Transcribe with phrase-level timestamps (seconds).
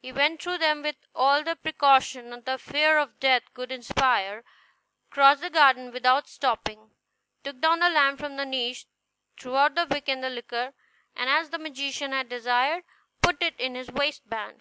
[0.00, 4.42] He went through them with all the precaution the fear of death could inspire,
[5.08, 6.90] crossed the garden without stopping,
[7.44, 8.86] took down the lamp from the niche,
[9.38, 10.74] threw out the wick and the liquor,
[11.14, 12.82] and, as the magician had desired,
[13.22, 14.56] put it in his waistband.